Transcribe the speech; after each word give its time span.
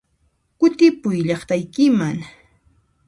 Kutipuy 0.59 1.17
llaqtaykiman! 1.27 2.17